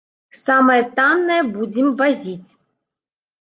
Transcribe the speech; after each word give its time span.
Самае 0.43 0.79
таннае 0.99 1.37
будзем 1.59 1.93
вазіць. 2.01 2.49